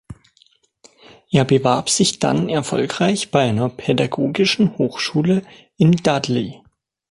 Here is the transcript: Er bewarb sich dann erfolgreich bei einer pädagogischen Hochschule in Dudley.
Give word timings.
Er 1.29 1.45
bewarb 1.45 1.87
sich 1.91 2.17
dann 2.17 2.49
erfolgreich 2.49 3.29
bei 3.29 3.41
einer 3.41 3.69
pädagogischen 3.69 4.75
Hochschule 4.79 5.43
in 5.77 5.91
Dudley. 5.91 6.59